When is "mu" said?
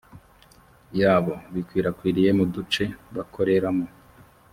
2.37-2.45